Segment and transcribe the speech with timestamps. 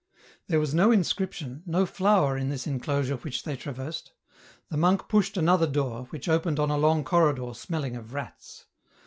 [0.47, 4.13] There was no inscription, no flower in this enclosure which they traversed;
[4.69, 8.65] the monk pushed another door, which opened on a long corridor smeUing of rats.